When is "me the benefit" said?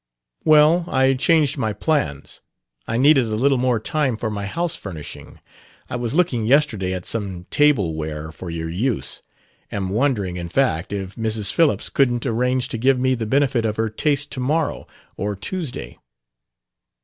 12.99-13.63